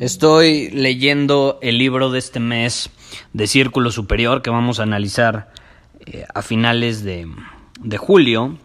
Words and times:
Estoy 0.00 0.70
leyendo 0.70 1.58
el 1.60 1.76
libro 1.76 2.12
de 2.12 2.20
este 2.20 2.38
mes 2.38 2.88
de 3.32 3.48
Círculo 3.48 3.90
Superior 3.90 4.42
que 4.42 4.50
vamos 4.50 4.78
a 4.78 4.84
analizar 4.84 5.50
eh, 6.06 6.24
a 6.32 6.42
finales 6.42 7.02
de, 7.02 7.26
de 7.80 7.98
julio 7.98 8.56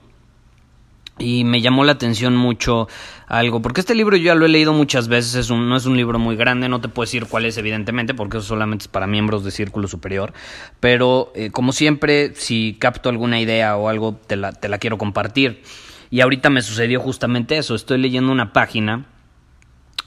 y 1.17 1.44
me 1.44 1.59
llamó 1.59 1.86
la 1.86 1.94
atención 1.94 2.36
mucho 2.36 2.88
algo, 3.25 3.64
porque 3.64 3.81
este 3.81 3.95
libro 3.95 4.16
yo 4.16 4.25
ya 4.25 4.36
lo 4.36 4.45
he 4.45 4.50
leído 4.50 4.73
muchas 4.73 5.08
veces, 5.08 5.34
es 5.34 5.50
un, 5.50 5.67
no 5.67 5.75
es 5.75 5.88
un 5.88 5.98
libro 5.98 6.20
muy 6.20 6.36
grande, 6.36 6.70
no 6.70 6.81
te 6.81 6.88
puedo 6.88 7.06
decir 7.06 7.25
cuál 7.25 7.45
es 7.45 7.58
evidentemente, 7.58 8.14
porque 8.14 8.38
eso 8.38 8.45
solamente 8.45 8.84
es 8.84 8.88
para 8.88 9.08
miembros 9.08 9.44
de 9.44 9.50
Círculo 9.50 9.88
Superior, 9.88 10.34
pero 10.80 11.31
eh, 11.34 11.50
como 11.50 11.72
siempre, 11.72 12.36
si 12.36 12.78
capto 12.78 13.09
alguna 13.09 13.42
idea 13.42 13.75
o 13.75 13.90
algo, 13.90 14.20
te 14.28 14.36
la, 14.36 14.52
te 14.52 14.70
la 14.70 14.78
quiero 14.78 15.00
compartir. 15.00 15.64
Y 16.12 16.22
ahorita 16.22 16.52
me 16.52 16.62
sucedió 16.62 17.00
justamente 17.00 17.58
eso, 17.58 17.73
estoy 17.73 17.97
leyendo 17.97 18.31
una 18.31 18.53
página 18.53 19.08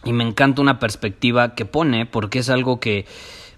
y 0.04 0.12
me 0.12 0.24
encanta 0.24 0.62
una 0.62 0.78
perspectiva 0.78 1.54
que 1.54 1.64
pone, 1.64 2.06
porque 2.06 2.38
es 2.38 2.48
algo 2.48 2.80
que 2.80 3.06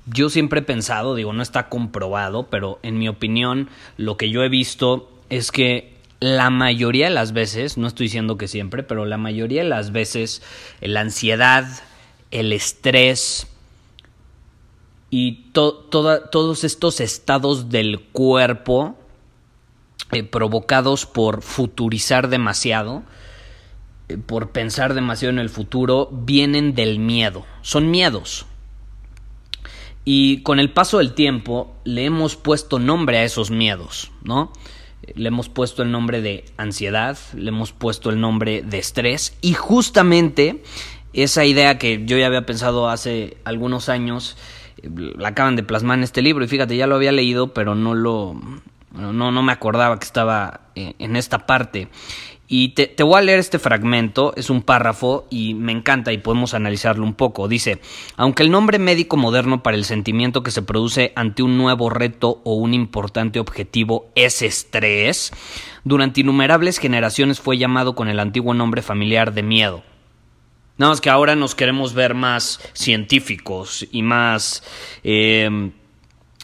yo 0.06 0.31
siempre 0.31 0.61
he 0.61 0.62
pensado, 0.62 1.14
digo, 1.14 1.33
no 1.33 1.42
está 1.42 1.69
comprobado, 1.69 2.44
pero 2.44 2.78
en 2.83 2.98
mi 2.98 3.08
opinión, 3.08 3.69
lo 3.97 4.17
que 4.17 4.31
yo 4.31 4.42
he 4.42 4.48
visto 4.48 5.11
es 5.28 5.53
que 5.53 5.98
la 6.20 6.50
mayoría 6.50 7.06
de 7.06 7.14
las 7.14 7.33
veces, 7.33 7.77
no 7.77 7.86
estoy 7.86 8.06
diciendo 8.06 8.39
que 8.39 8.48
siempre, 8.48 8.83
pero 8.83 9.05
la 9.05 9.19
mayoría 9.19 9.62
de 9.62 9.69
las 9.69 9.92
veces, 9.92 10.42
la 10.81 11.00
ansiedad, 11.00 11.66
el 12.31 12.53
estrés 12.53 13.47
y 15.11 15.47
todos 15.53 16.64
estos 16.64 17.00
estados 17.00 17.69
del 17.70 18.00
cuerpo 18.00 18.97
eh, 20.11 20.22
provocados 20.22 21.06
por 21.06 21.42
futurizar 21.42 22.28
demasiado, 22.28 23.03
por 24.26 24.50
pensar 24.50 24.94
demasiado 24.94 25.32
en 25.32 25.38
el 25.38 25.50
futuro 25.50 26.08
vienen 26.12 26.74
del 26.74 26.98
miedo. 26.98 27.44
Son 27.62 27.90
miedos. 27.90 28.46
Y 30.04 30.42
con 30.42 30.58
el 30.58 30.72
paso 30.72 30.98
del 30.98 31.12
tiempo 31.12 31.76
le 31.84 32.04
hemos 32.04 32.36
puesto 32.36 32.78
nombre 32.78 33.18
a 33.18 33.24
esos 33.24 33.50
miedos, 33.50 34.10
¿no? 34.22 34.52
Le 35.14 35.28
hemos 35.28 35.48
puesto 35.48 35.82
el 35.82 35.91
nombre 35.91 36.22
de 36.22 36.47
ansiedad, 36.56 37.18
le 37.34 37.48
hemos 37.48 37.72
puesto 37.72 38.10
el 38.10 38.20
nombre 38.20 38.62
de 38.62 38.78
estrés 38.78 39.36
y 39.42 39.52
justamente 39.52 40.62
esa 41.12 41.44
idea 41.44 41.78
que 41.78 42.04
yo 42.06 42.16
ya 42.16 42.26
había 42.26 42.47
pensado 42.47 42.88
hace 42.88 43.36
algunos 43.44 43.88
años 43.88 44.36
la 44.82 45.28
acaban 45.28 45.56
de 45.56 45.62
plasmar 45.62 45.98
en 45.98 46.04
este 46.04 46.22
libro 46.22 46.44
y 46.44 46.48
fíjate, 46.48 46.76
ya 46.76 46.86
lo 46.86 46.94
había 46.94 47.12
leído, 47.12 47.52
pero 47.52 47.74
no 47.74 47.94
lo 47.94 48.41
no, 48.92 49.30
no 49.30 49.42
me 49.42 49.52
acordaba 49.52 49.98
que 49.98 50.06
estaba 50.06 50.60
eh, 50.74 50.94
en 50.98 51.16
esta 51.16 51.47
parte. 51.47 51.88
Y 52.50 52.70
te, 52.70 53.03
voy 53.03 53.19
a 53.19 53.22
leer 53.22 53.38
este 53.38 53.59
fragmento, 53.59 54.32
es 54.34 54.48
un 54.48 54.62
párrafo 54.62 55.26
y 55.28 55.53
me 55.53 55.70
encanta 55.70 56.14
y 56.14 56.19
podemos 56.19 56.54
analizarlo 56.54 57.04
un 57.04 57.12
poco. 57.12 57.47
Dice, 57.47 57.78
aunque 58.16 58.42
el 58.42 58.50
nombre 58.50 58.78
médico 58.78 59.19
moderno 59.19 59.62
para 59.62 59.76
el 59.76 59.84
sentimiento 59.84 60.42
que 60.42 60.50
se 60.50 60.62
produce 60.62 61.12
ante 61.14 61.42
un 61.42 61.59
nuevo 61.59 61.91
reto 61.91 62.41
o 62.44 62.54
un 62.54 62.72
importante 62.72 63.38
objetivo 63.38 64.10
es 64.14 64.41
estrés, 64.41 65.31
durante 65.84 66.22
innumerables 66.22 66.78
generaciones 66.78 67.38
fue 67.38 67.59
llamado 67.59 67.94
con 67.94 68.09
el 68.09 68.19
antiguo 68.19 68.54
nombre 68.54 68.80
familiar 68.80 69.34
de 69.34 69.42
miedo. 69.42 69.82
Nada 70.78 70.92
más 70.92 71.03
que 71.03 71.10
ahora 71.10 71.36
nos 71.36 71.54
queremos 71.54 71.92
ver 71.92 72.15
más 72.15 72.60
científicos 72.72 73.86
y 73.92 74.00
más... 74.00 74.62
Eh, 75.04 75.70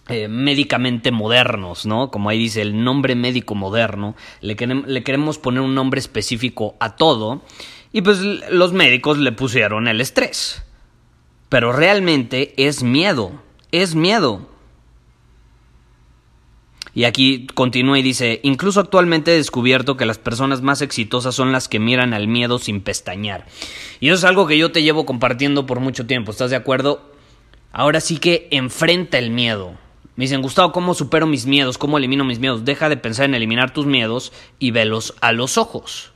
eh, 0.09 0.29
médicamente 0.29 1.11
modernos, 1.11 1.87
¿no? 1.87 2.11
Como 2.11 2.29
ahí 2.29 2.39
dice 2.39 2.61
el 2.61 2.85
nombre 2.85 3.15
médico 3.15 3.55
moderno, 3.55 4.15
le, 4.41 4.55
le 4.55 5.03
queremos 5.03 5.39
poner 5.39 5.63
un 5.63 5.75
nombre 5.75 5.99
específico 5.99 6.77
a 6.79 6.97
todo 6.97 7.43
y 7.93 8.03
pues 8.03 8.19
los 8.19 8.73
médicos 8.73 9.19
le 9.19 9.33
pusieron 9.33 9.89
el 9.89 10.01
estrés. 10.01 10.63
Pero 11.49 11.73
realmente 11.73 12.53
es 12.57 12.83
miedo, 12.83 13.41
es 13.71 13.95
miedo. 13.95 14.49
Y 16.95 17.05
aquí 17.05 17.47
continúa 17.55 17.99
y 17.99 18.03
dice, 18.03 18.41
incluso 18.43 18.81
actualmente 18.81 19.33
he 19.33 19.37
descubierto 19.37 19.97
que 19.97 20.07
las 20.07 20.19
personas 20.19 20.61
más 20.61 20.83
exitosas 20.83 21.35
son 21.35 21.51
las 21.51 21.67
que 21.67 21.81
miran 21.81 22.15
al 22.15 22.29
miedo 22.29 22.59
sin 22.59 22.81
pestañear. 22.81 23.47
Y 24.01 24.09
eso 24.09 24.17
es 24.17 24.25
algo 24.25 24.47
que 24.47 24.59
yo 24.59 24.71
te 24.71 24.83
llevo 24.83 25.07
compartiendo 25.07 25.67
por 25.67 25.81
mucho 25.81 26.07
tiempo, 26.07 26.31
¿estás 26.31 26.51
de 26.51 26.57
acuerdo? 26.57 27.13
Ahora 27.73 28.01
sí 28.01 28.19
que 28.19 28.49
enfrenta 28.53 29.19
el 29.19 29.31
miedo. 29.31 29.84
Me 30.17 30.25
dicen, 30.25 30.43
Gustavo, 30.43 30.73
¿cómo 30.73 30.95
supero 30.95 31.27
mis 31.27 31.47
miedos? 31.47 31.77
¿Cómo 31.77 31.99
elimino 31.99 32.25
mis 32.25 32.39
miedos? 32.39 32.65
Deja 32.65 32.89
de 32.89 32.97
pensar 32.97 33.25
en 33.25 33.35
eliminar 33.35 33.73
tus 33.73 33.87
miedos 33.87 34.33
y 34.59 34.71
velos 34.71 35.15
a 35.21 35.33
los 35.33 35.59
ojos. 35.59 36.13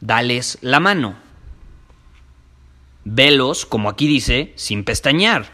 Dales 0.00 0.58
la 0.62 0.80
mano. 0.80 1.14
Velos, 3.04 3.66
como 3.66 3.88
aquí 3.88 4.08
dice, 4.08 4.52
sin 4.56 4.82
pestañear. 4.82 5.50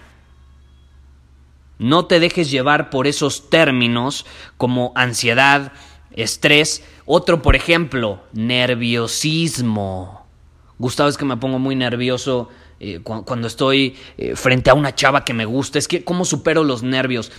No 1.78 2.06
te 2.06 2.18
dejes 2.18 2.50
llevar 2.50 2.88
por 2.88 3.06
esos 3.06 3.50
términos 3.50 4.24
como 4.56 4.92
ansiedad, 4.94 5.72
estrés. 6.12 6.82
Otro, 7.04 7.42
por 7.42 7.56
ejemplo, 7.56 8.22
nerviosismo. 8.32 10.26
Gustavo, 10.78 11.10
es 11.10 11.18
que 11.18 11.24
me 11.26 11.36
pongo 11.36 11.58
muy 11.58 11.76
nervioso 11.76 12.48
eh, 12.80 13.00
cuando 13.02 13.46
estoy 13.46 13.96
eh, 14.16 14.36
frente 14.36 14.70
a 14.70 14.74
una 14.74 14.94
chava 14.94 15.24
que 15.24 15.34
me 15.34 15.44
gusta, 15.44 15.78
es 15.78 15.88
que 15.88 16.04
cómo 16.04 16.24
supero 16.24 16.64
los 16.64 16.82
nervios. 16.82 17.32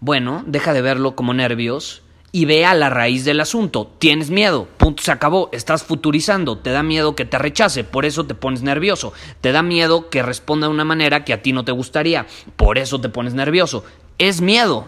Bueno, 0.00 0.44
deja 0.46 0.72
de 0.72 0.82
verlo 0.82 1.16
como 1.16 1.34
nervios 1.34 2.02
y 2.32 2.44
ve 2.44 2.66
a 2.66 2.74
la 2.74 2.90
raíz 2.90 3.24
del 3.24 3.40
asunto. 3.40 3.90
Tienes 3.98 4.30
miedo, 4.30 4.68
punto, 4.76 5.02
se 5.02 5.12
acabó, 5.12 5.48
estás 5.52 5.84
futurizando, 5.84 6.58
te 6.58 6.70
da 6.70 6.82
miedo 6.82 7.16
que 7.16 7.24
te 7.24 7.38
rechace, 7.38 7.84
por 7.84 8.04
eso 8.04 8.26
te 8.26 8.34
pones 8.34 8.62
nervioso, 8.62 9.12
te 9.40 9.52
da 9.52 9.62
miedo 9.62 10.10
que 10.10 10.22
responda 10.22 10.66
de 10.66 10.74
una 10.74 10.84
manera 10.84 11.24
que 11.24 11.32
a 11.32 11.42
ti 11.42 11.52
no 11.52 11.64
te 11.64 11.72
gustaría, 11.72 12.26
por 12.56 12.78
eso 12.78 13.00
te 13.00 13.08
pones 13.08 13.34
nervioso. 13.34 13.84
Es 14.18 14.40
miedo. 14.40 14.86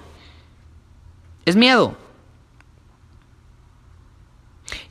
Es 1.45 1.57
miedo. 1.57 1.97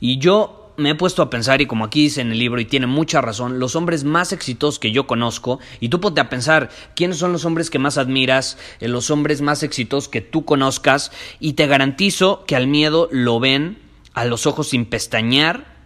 Y 0.00 0.18
yo 0.18 0.67
me 0.78 0.90
he 0.90 0.94
puesto 0.94 1.22
a 1.22 1.28
pensar, 1.28 1.60
y 1.60 1.66
como 1.66 1.84
aquí 1.84 2.04
dice 2.04 2.20
en 2.20 2.32
el 2.32 2.38
libro, 2.38 2.60
y 2.60 2.64
tiene 2.64 2.86
mucha 2.86 3.20
razón, 3.20 3.58
los 3.58 3.76
hombres 3.76 4.04
más 4.04 4.32
exitosos 4.32 4.78
que 4.78 4.92
yo 4.92 5.06
conozco, 5.06 5.58
y 5.80 5.88
tú 5.88 6.00
ponte 6.00 6.20
a 6.20 6.30
pensar 6.30 6.70
quiénes 6.94 7.18
son 7.18 7.32
los 7.32 7.44
hombres 7.44 7.68
que 7.68 7.78
más 7.78 7.98
admiras, 7.98 8.56
eh, 8.80 8.88
los 8.88 9.10
hombres 9.10 9.40
más 9.42 9.62
exitosos 9.62 10.08
que 10.08 10.20
tú 10.20 10.44
conozcas, 10.44 11.10
y 11.40 11.54
te 11.54 11.66
garantizo 11.66 12.44
que 12.46 12.56
al 12.56 12.68
miedo 12.68 13.08
lo 13.10 13.40
ven 13.40 13.78
a 14.14 14.24
los 14.24 14.46
ojos 14.46 14.68
sin 14.68 14.86
pestañear 14.86 15.76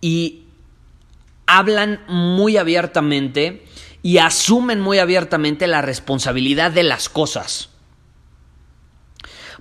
y 0.00 0.44
hablan 1.46 2.00
muy 2.08 2.56
abiertamente 2.56 3.64
y 4.02 4.18
asumen 4.18 4.80
muy 4.80 4.98
abiertamente 4.98 5.66
la 5.66 5.82
responsabilidad 5.82 6.70
de 6.70 6.84
las 6.84 7.08
cosas. 7.08 7.70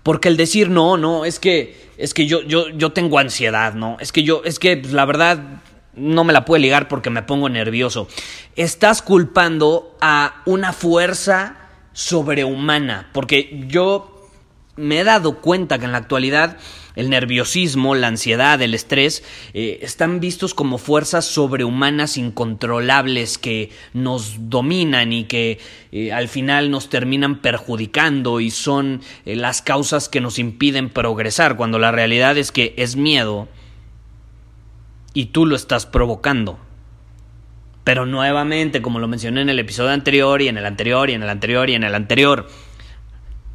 Porque 0.03 0.27
el 0.27 0.37
decir 0.37 0.69
no, 0.69 0.97
no, 0.97 1.25
es 1.25 1.39
que 1.39 1.86
es 1.97 2.13
que 2.13 2.27
yo, 2.27 2.41
yo, 2.43 2.69
yo 2.69 2.91
tengo 2.91 3.19
ansiedad, 3.19 3.73
¿no? 3.73 3.97
Es 3.99 4.11
que 4.11 4.23
yo, 4.23 4.41
es 4.45 4.59
que 4.59 4.77
pues, 4.77 4.93
la 4.93 5.05
verdad 5.05 5.39
no 5.95 6.23
me 6.23 6.33
la 6.33 6.45
puedo 6.45 6.61
ligar 6.61 6.87
porque 6.87 7.09
me 7.09 7.23
pongo 7.23 7.49
nervioso. 7.49 8.07
Estás 8.55 9.01
culpando 9.01 9.97
a 9.99 10.41
una 10.45 10.73
fuerza 10.73 11.57
sobrehumana, 11.93 13.09
porque 13.13 13.65
yo 13.67 14.29
me 14.75 14.99
he 14.99 15.03
dado 15.03 15.41
cuenta 15.41 15.79
que 15.79 15.85
en 15.85 15.91
la 15.91 15.97
actualidad 15.97 16.57
el 16.97 17.11
nerviosismo, 17.11 17.93
la 17.93 18.07
ansiedad, 18.07 18.59
el 18.59 18.73
estrés, 18.73 19.23
eh, 19.53 19.79
están 19.83 20.19
vistos 20.19 20.55
como 20.55 20.79
fuerzas 20.79 21.25
sobrehumanas 21.25 22.17
incontrolables 22.17 23.37
que 23.37 23.69
nos 23.93 24.49
dominan 24.49 25.13
y 25.13 25.25
que 25.25 25.59
eh, 25.91 26.11
al 26.11 26.27
final 26.27 26.71
nos 26.71 26.89
terminan 26.89 27.39
perjudicando 27.39 28.39
y 28.39 28.49
son 28.49 29.01
eh, 29.25 29.35
las 29.35 29.61
causas 29.61 30.09
que 30.09 30.21
nos 30.21 30.39
impiden 30.39 30.89
progresar, 30.89 31.55
cuando 31.55 31.77
la 31.77 31.91
realidad 31.91 32.35
es 32.35 32.51
que 32.51 32.73
es 32.77 32.95
miedo 32.95 33.47
y 35.13 35.27
tú 35.27 35.45
lo 35.45 35.55
estás 35.55 35.85
provocando. 35.85 36.57
Pero 37.83 38.07
nuevamente, 38.07 38.81
como 38.81 38.97
lo 38.97 39.07
mencioné 39.07 39.41
en 39.41 39.49
el 39.49 39.59
episodio 39.59 39.91
anterior 39.91 40.41
y 40.41 40.47
en 40.47 40.57
el 40.57 40.65
anterior 40.65 41.11
y 41.11 41.13
en 41.13 41.21
el 41.21 41.29
anterior 41.29 41.69
y 41.69 41.75
en 41.75 41.83
el 41.83 41.93
anterior, 41.93 42.47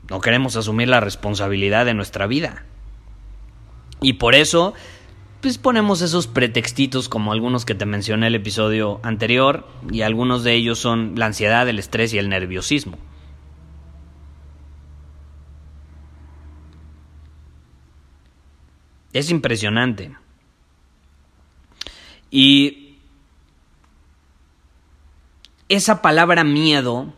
no 0.09 0.21
queremos 0.21 0.55
asumir 0.55 0.89
la 0.89 1.01
responsabilidad 1.01 1.87
de 1.87 1.95
nuestra 1.95 2.29
vida. 2.29 2.67
Y 4.03 4.15
por 4.15 4.35
eso, 4.35 4.75
pues 5.41 5.59
ponemos 5.59 6.03
esos 6.03 6.27
pretextitos 6.27 7.09
como 7.09 7.33
algunos 7.33 7.65
que 7.65 7.75
te 7.75 7.87
mencioné 7.87 8.27
en 8.27 8.35
el 8.35 8.41
episodio 8.41 9.01
anterior, 9.03 9.67
y 9.91 10.03
algunos 10.03 10.45
de 10.45 10.55
ellos 10.55 10.79
son 10.79 11.15
la 11.17 11.27
ansiedad, 11.27 11.69
el 11.69 11.79
estrés 11.79 12.13
y 12.13 12.19
el 12.19 12.29
nerviosismo. 12.29 12.99
Es 19.13 19.31
impresionante. 19.31 20.17
Y 22.31 22.97
esa 25.69 26.03
palabra 26.03 26.45
miedo 26.45 27.13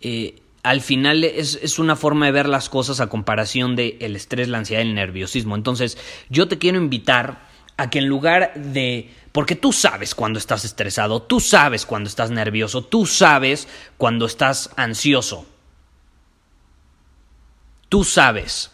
eh, 0.00 0.42
al 0.66 0.80
final 0.80 1.22
es, 1.22 1.78
una 1.78 1.94
forma 1.94 2.26
de 2.26 2.32
ver 2.32 2.48
las 2.48 2.68
cosas 2.68 2.98
a 2.98 3.06
comparación 3.06 3.76
del 3.76 3.96
el 4.00 4.16
estrés, 4.16 4.48
la 4.48 4.58
ansiedad 4.58 4.82
y 4.82 4.88
el 4.88 4.96
nerviosismo. 4.96 5.54
Entonces, 5.54 5.96
yo 6.28 6.48
te 6.48 6.58
quiero 6.58 6.78
invitar 6.78 7.46
a 7.76 7.88
que 7.88 8.00
en 8.00 8.08
lugar 8.08 8.52
de... 8.54 9.14
Porque 9.30 9.54
tú 9.54 9.72
sabes 9.72 10.16
cuando 10.16 10.40
estás 10.40 10.64
estresado, 10.64 11.22
tú 11.22 11.38
sabes 11.38 11.86
cuando 11.86 12.08
estás 12.08 12.32
nervioso, 12.32 12.82
tú 12.82 13.06
sabes 13.06 13.68
cuando 13.96 14.26
estás 14.26 14.70
ansioso. 14.76 15.46
Tú 17.88 18.02
sabes. 18.02 18.72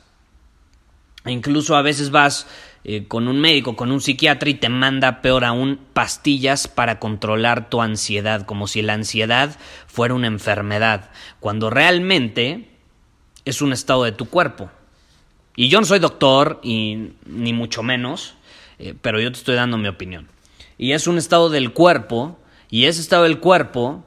E 1.27 1.31
incluso 1.31 1.77
a 1.77 1.83
veces 1.83 2.11
vas 2.11 2.47
eh, 2.85 3.07
con 3.07 3.29
un 3.29 3.41
médico, 3.41 3.77
con 3.77 3.93
un 3.93 4.01
psiquiatra 4.01 4.51
y 4.51 4.55
te 4.55 4.69
manda 4.69 5.23
peor 5.23 5.45
aún 5.45 5.79
pastillas 5.93 6.67
para 6.67 6.99
controlar 6.99 7.71
tu 7.71 7.81
ansiedad, 7.81 8.45
como 8.45 8.67
si 8.67 8.83
la 8.83 8.95
ansiedad 8.95 9.57
fuera 9.87 10.15
una 10.15 10.27
enfermedad, 10.27 11.11
cuando 11.39 11.71
realmente 11.71 12.69
es 13.45 13.63
un 13.63 13.73
estado 13.73 14.05
de 14.05 14.13
tu 14.13 14.29
cuerpo. 14.29 14.71
Y 15.55 15.69
yo 15.69 15.81
no 15.81 15.87
soy 15.87 15.99
doctor, 15.99 16.61
y 16.63 17.13
ni 17.27 17.53
mucho 17.53 17.83
menos, 17.83 18.35
eh, 18.79 18.95
pero 19.01 19.21
yo 19.21 19.31
te 19.31 19.39
estoy 19.39 19.55
dando 19.55 19.79
mi 19.79 19.89
opinión. 19.89 20.29
Y 20.77 20.93
es 20.93 21.07
un 21.07 21.19
estado 21.19 21.51
del 21.51 21.73
cuerpo, 21.73 22.39
y 22.69 22.87
ese 22.87 23.01
estado 23.01 23.25
del 23.25 23.39
cuerpo 23.39 24.05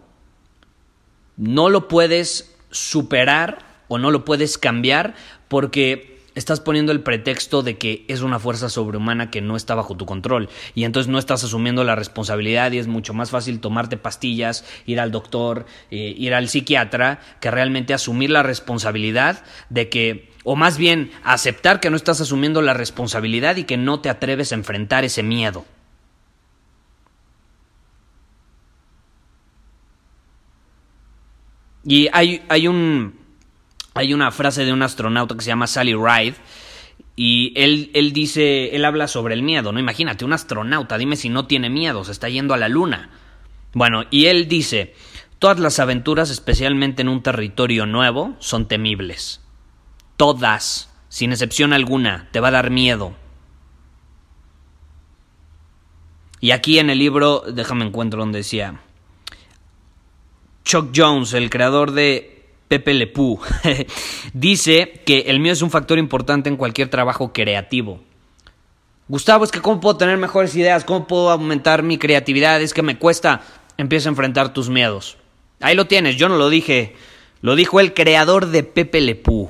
no 1.37 1.69
lo 1.69 1.87
puedes 1.87 2.55
superar 2.71 3.59
o 3.87 3.97
no 3.97 4.11
lo 4.11 4.25
puedes 4.25 4.57
cambiar 4.57 5.15
porque 5.47 6.14
estás 6.35 6.59
poniendo 6.59 6.91
el 6.91 7.01
pretexto 7.01 7.63
de 7.63 7.77
que 7.77 8.05
es 8.07 8.21
una 8.21 8.39
fuerza 8.39 8.69
sobrehumana 8.69 9.31
que 9.31 9.41
no 9.41 9.55
está 9.55 9.73
bajo 9.73 9.95
tu 9.95 10.05
control 10.05 10.49
y 10.75 10.83
entonces 10.83 11.09
no 11.09 11.17
estás 11.17 11.43
asumiendo 11.43 11.83
la 11.83 11.95
responsabilidad 11.95 12.71
y 12.73 12.77
es 12.77 12.87
mucho 12.87 13.13
más 13.13 13.31
fácil 13.31 13.59
tomarte 13.61 13.97
pastillas, 13.97 14.65
ir 14.85 14.99
al 14.99 15.11
doctor, 15.11 15.65
eh, 15.91 16.13
ir 16.17 16.33
al 16.33 16.49
psiquiatra, 16.49 17.19
que 17.39 17.49
realmente 17.49 17.93
asumir 17.93 18.29
la 18.29 18.43
responsabilidad 18.43 19.43
de 19.69 19.89
que, 19.89 20.31
o 20.43 20.55
más 20.55 20.77
bien 20.77 21.11
aceptar 21.23 21.79
que 21.79 21.89
no 21.89 21.95
estás 21.95 22.21
asumiendo 22.21 22.61
la 22.61 22.73
responsabilidad 22.73 23.55
y 23.55 23.63
que 23.63 23.77
no 23.77 24.01
te 24.01 24.09
atreves 24.09 24.51
a 24.51 24.55
enfrentar 24.55 25.05
ese 25.05 25.23
miedo. 25.23 25.65
Y 31.87 32.09
hay, 32.13 32.43
hay 32.49 32.67
un 32.67 33.24
hay 33.95 34.13
una 34.13 34.29
frase 34.31 34.65
de 34.65 34.73
un 34.73 34.83
astronauta 34.83 35.35
que 35.35 35.41
se 35.41 35.47
llama 35.47 35.67
Sally 35.67 35.93
Ride 35.93 36.35
y 37.15 37.53
él, 37.55 37.91
él 37.93 38.11
dice, 38.11 38.75
él 38.75 38.83
habla 38.83 39.07
sobre 39.07 39.33
el 39.33 39.41
miedo, 39.41 39.71
¿no? 39.71 39.79
Imagínate, 39.79 40.25
un 40.25 40.33
astronauta, 40.33 40.97
dime 40.97 41.15
si 41.15 41.29
no 41.29 41.47
tiene 41.47 41.69
miedo, 41.69 42.03
se 42.03 42.11
está 42.11 42.27
yendo 42.27 42.53
a 42.53 42.57
la 42.57 42.67
luna. 42.67 43.09
Bueno, 43.73 44.03
y 44.11 44.25
él 44.25 44.49
dice, 44.49 44.93
todas 45.39 45.59
las 45.59 45.79
aventuras, 45.79 46.29
especialmente 46.29 47.03
en 47.03 47.09
un 47.09 47.23
territorio 47.23 47.85
nuevo, 47.85 48.35
son 48.39 48.67
temibles. 48.67 49.41
Todas, 50.17 50.93
sin 51.07 51.31
excepción 51.31 51.71
alguna, 51.71 52.27
te 52.33 52.41
va 52.41 52.49
a 52.49 52.51
dar 52.51 52.71
miedo. 52.71 53.15
Y 56.41 56.51
aquí 56.51 56.79
en 56.79 56.89
el 56.89 56.99
libro, 56.99 57.45
déjame 57.47 57.85
encuentro 57.85 58.19
donde 58.19 58.39
decía, 58.39 58.81
Chuck 60.65 60.91
Jones, 60.93 61.33
el 61.33 61.49
creador 61.49 61.91
de 61.91 62.34
Pepe 62.67 62.93
Lepú, 62.93 63.39
dice 64.33 65.01
que 65.05 65.19
el 65.27 65.39
miedo 65.39 65.53
es 65.53 65.61
un 65.61 65.69
factor 65.69 65.99
importante 65.99 66.49
en 66.49 66.57
cualquier 66.57 66.89
trabajo 66.89 67.31
creativo. 67.31 67.99
Gustavo, 69.07 69.43
es 69.43 69.51
que 69.51 69.61
cómo 69.61 69.79
puedo 69.79 69.97
tener 69.97 70.17
mejores 70.17 70.55
ideas, 70.55 70.83
cómo 70.83 71.05
puedo 71.05 71.29
aumentar 71.29 71.83
mi 71.83 71.99
creatividad, 71.99 72.59
es 72.61 72.73
que 72.73 72.81
me 72.81 72.97
cuesta. 72.97 73.41
Empieza 73.77 74.09
a 74.09 74.11
enfrentar 74.11 74.51
tus 74.51 74.69
miedos. 74.69 75.17
Ahí 75.59 75.75
lo 75.75 75.85
tienes, 75.85 76.15
yo 76.15 76.27
no 76.27 76.37
lo 76.37 76.49
dije, 76.49 76.95
lo 77.41 77.55
dijo 77.55 77.79
el 77.79 77.93
creador 77.93 78.47
de 78.47 78.63
Pepe 78.63 79.01
Lepú. 79.01 79.49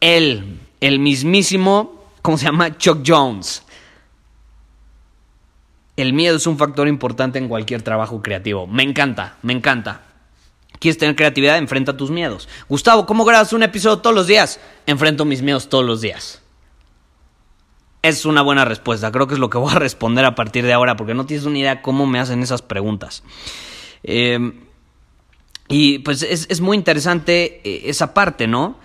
Él, 0.00 0.58
el 0.80 1.00
mismísimo, 1.00 2.02
¿cómo 2.22 2.38
se 2.38 2.46
llama? 2.46 2.78
Chuck 2.78 3.02
Jones. 3.06 3.62
El 5.96 6.12
miedo 6.12 6.36
es 6.36 6.46
un 6.46 6.56
factor 6.56 6.88
importante 6.88 7.38
en 7.38 7.48
cualquier 7.48 7.82
trabajo 7.82 8.22
creativo. 8.22 8.66
Me 8.66 8.84
encanta, 8.84 9.36
me 9.42 9.52
encanta. 9.52 10.07
¿Quieres 10.78 10.98
tener 10.98 11.16
creatividad? 11.16 11.58
Enfrenta 11.58 11.96
tus 11.96 12.10
miedos. 12.10 12.48
Gustavo, 12.68 13.06
¿cómo 13.06 13.24
grabas 13.24 13.52
un 13.52 13.62
episodio 13.62 13.98
todos 13.98 14.14
los 14.14 14.26
días? 14.26 14.60
Enfrento 14.86 15.24
mis 15.24 15.42
miedos 15.42 15.68
todos 15.68 15.84
los 15.84 16.00
días. 16.00 16.42
Es 18.02 18.24
una 18.24 18.42
buena 18.42 18.64
respuesta. 18.64 19.10
Creo 19.10 19.26
que 19.26 19.34
es 19.34 19.40
lo 19.40 19.50
que 19.50 19.58
voy 19.58 19.72
a 19.72 19.78
responder 19.78 20.24
a 20.24 20.34
partir 20.34 20.64
de 20.64 20.72
ahora, 20.72 20.96
porque 20.96 21.14
no 21.14 21.26
tienes 21.26 21.46
una 21.46 21.58
idea 21.58 21.82
cómo 21.82 22.06
me 22.06 22.20
hacen 22.20 22.42
esas 22.42 22.62
preguntas. 22.62 23.24
Em, 24.04 24.60
y 25.68 25.98
pues 25.98 26.22
es, 26.22 26.46
es 26.48 26.60
muy 26.60 26.76
interesante 26.76 27.60
eh, 27.64 27.82
esa 27.86 28.14
parte, 28.14 28.46
¿no? 28.46 28.78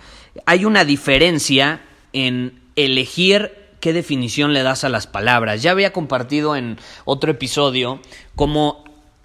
Hay 0.46 0.64
una 0.64 0.84
diferencia 0.84 1.82
en 2.12 2.60
elegir 2.76 3.52
qué 3.80 3.92
definición 3.92 4.52
le 4.52 4.62
das 4.62 4.82
a 4.82 4.88
las 4.88 5.06
palabras. 5.06 5.62
Ya 5.62 5.70
había 5.70 5.92
compartido 5.92 6.56
en 6.56 6.78
otro 7.04 7.30
episodio 7.30 8.00
cómo 8.34 8.82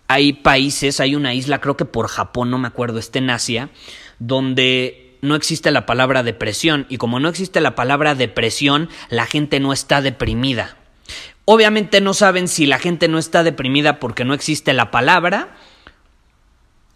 hay 0.09 0.33
países, 0.33 0.99
hay 0.99 1.15
una 1.15 1.35
isla, 1.35 1.61
creo 1.61 1.77
que 1.77 1.85
por 1.85 2.07
Japón, 2.07 2.49
no 2.49 2.57
me 2.57 2.67
acuerdo, 2.67 2.97
está 2.97 3.19
en 3.19 3.29
Asia, 3.29 3.69
donde 4.17 5.19
no 5.21 5.35
existe 5.35 5.69
la 5.69 5.85
palabra 5.85 6.23
depresión 6.23 6.87
y 6.89 6.97
como 6.97 7.19
no 7.19 7.29
existe 7.29 7.61
la 7.61 7.75
palabra 7.75 8.15
depresión, 8.15 8.89
la 9.09 9.27
gente 9.27 9.59
no 9.59 9.71
está 9.71 10.01
deprimida. 10.01 10.77
Obviamente 11.45 12.01
no 12.01 12.15
saben 12.15 12.47
si 12.47 12.65
la 12.65 12.79
gente 12.79 13.07
no 13.07 13.19
está 13.19 13.43
deprimida 13.43 13.99
porque 13.99 14.25
no 14.25 14.33
existe 14.33 14.73
la 14.73 14.89
palabra 14.89 15.55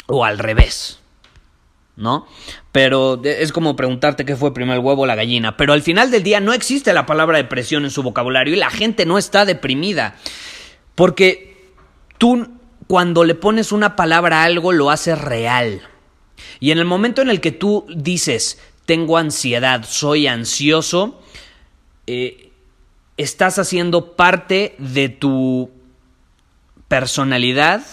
o 0.08 0.26
al 0.26 0.40
revés. 0.40 1.00
¿No? 1.96 2.26
Pero 2.72 3.22
es 3.24 3.52
como 3.52 3.76
preguntarte 3.76 4.26
qué 4.26 4.36
fue 4.36 4.56
primero 4.56 4.80
el 4.80 4.84
huevo 4.84 5.04
o 5.04 5.06
la 5.06 5.14
gallina. 5.14 5.56
Pero 5.58 5.74
al 5.74 5.84
final 5.84 6.10
del 6.10 6.24
día 6.24 6.40
no 6.40 6.54
existe 6.54 6.92
la 6.94 7.06
palabra 7.06 7.38
depresión 7.38 7.84
en 7.84 7.92
su 7.92 8.02
vocabulario 8.02 8.56
y 8.56 8.58
la 8.58 8.72
gente 8.72 9.06
no 9.06 9.20
está 9.20 9.46
deprimida. 9.46 10.16
Porque 10.96 11.72
tú 12.18 12.53
cuando 12.88 13.24
le 13.24 13.36
pones 13.36 13.72
una 13.72 13.96
palabra 13.96 14.42
a 14.42 14.46
algo 14.46 14.72
lo 14.72 14.90
haces 14.90 15.20
real. 15.20 15.82
Y 16.60 16.72
en 16.72 16.80
el 16.80 16.86
momento 16.86 17.22
en 17.22 17.30
el 17.30 17.42
que 17.42 17.52
tú 17.52 17.86
dices, 17.96 18.60
tengo 18.86 19.18
ansiedad, 19.18 19.86
soy 19.88 20.28
ansioso, 20.28 21.22
eh, 22.08 22.52
estás 23.18 23.60
haciendo 23.60 24.16
parte 24.16 24.76
de 24.78 25.10
tu 25.10 25.72
personalidad 26.88 27.84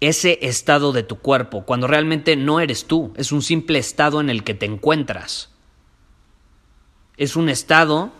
ese 0.00 0.38
estado 0.42 0.92
de 0.92 1.02
tu 1.02 1.18
cuerpo, 1.18 1.64
cuando 1.64 1.86
realmente 1.86 2.36
no 2.36 2.60
eres 2.60 2.86
tú, 2.86 3.12
es 3.16 3.32
un 3.32 3.42
simple 3.42 3.78
estado 3.78 4.20
en 4.20 4.30
el 4.30 4.44
que 4.44 4.54
te 4.54 4.66
encuentras. 4.66 5.50
Es 7.16 7.34
un 7.34 7.48
estado 7.48 8.12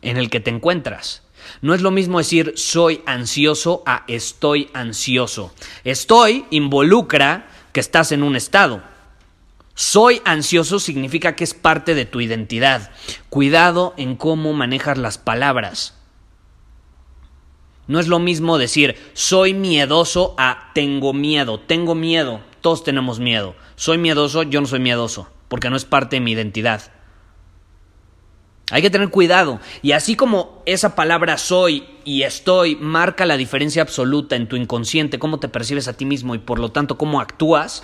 en 0.00 0.16
el 0.16 0.30
que 0.30 0.40
te 0.40 0.50
encuentras. 0.50 1.22
No 1.62 1.74
es 1.74 1.82
lo 1.82 1.90
mismo 1.90 2.18
decir 2.18 2.52
soy 2.56 3.02
ansioso 3.06 3.82
a 3.86 4.04
estoy 4.08 4.70
ansioso. 4.72 5.54
Estoy 5.84 6.46
involucra 6.50 7.48
que 7.72 7.80
estás 7.80 8.12
en 8.12 8.22
un 8.22 8.36
estado. 8.36 8.82
Soy 9.74 10.22
ansioso 10.24 10.80
significa 10.80 11.36
que 11.36 11.44
es 11.44 11.52
parte 11.54 11.94
de 11.94 12.06
tu 12.06 12.20
identidad. 12.20 12.90
Cuidado 13.28 13.94
en 13.96 14.16
cómo 14.16 14.52
manejas 14.52 14.96
las 14.96 15.18
palabras. 15.18 15.94
No 17.86 18.00
es 18.00 18.08
lo 18.08 18.18
mismo 18.18 18.58
decir 18.58 18.96
soy 19.12 19.54
miedoso 19.54 20.34
a 20.38 20.70
tengo 20.74 21.12
miedo. 21.12 21.60
Tengo 21.60 21.94
miedo. 21.94 22.40
Todos 22.60 22.82
tenemos 22.82 23.20
miedo. 23.20 23.54
Soy 23.76 23.98
miedoso, 23.98 24.42
yo 24.42 24.60
no 24.60 24.66
soy 24.66 24.80
miedoso, 24.80 25.28
porque 25.46 25.70
no 25.70 25.76
es 25.76 25.84
parte 25.84 26.16
de 26.16 26.20
mi 26.20 26.32
identidad. 26.32 26.95
Hay 28.70 28.82
que 28.82 28.90
tener 28.90 29.10
cuidado. 29.10 29.60
Y 29.82 29.92
así 29.92 30.16
como 30.16 30.62
esa 30.66 30.96
palabra 30.96 31.38
soy 31.38 31.84
y 32.04 32.22
estoy 32.22 32.76
marca 32.76 33.24
la 33.24 33.36
diferencia 33.36 33.82
absoluta 33.82 34.34
en 34.34 34.48
tu 34.48 34.56
inconsciente, 34.56 35.18
cómo 35.18 35.38
te 35.38 35.48
percibes 35.48 35.86
a 35.86 35.96
ti 35.96 36.04
mismo 36.04 36.34
y 36.34 36.38
por 36.38 36.58
lo 36.58 36.72
tanto 36.72 36.98
cómo 36.98 37.20
actúas, 37.20 37.82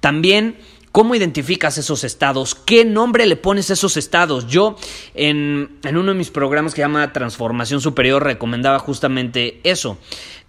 también 0.00 0.58
¿Cómo 0.96 1.14
identificas 1.14 1.76
esos 1.76 2.04
estados? 2.04 2.54
¿Qué 2.54 2.86
nombre 2.86 3.26
le 3.26 3.36
pones 3.36 3.68
a 3.68 3.74
esos 3.74 3.98
estados? 3.98 4.46
Yo 4.46 4.76
en, 5.12 5.78
en, 5.84 5.98
uno 5.98 6.12
de 6.12 6.16
mis 6.16 6.30
programas 6.30 6.72
que 6.72 6.76
se 6.76 6.84
llama 6.84 7.12
Transformación 7.12 7.82
Superior 7.82 8.24
recomendaba 8.24 8.78
justamente 8.78 9.60
eso, 9.62 9.98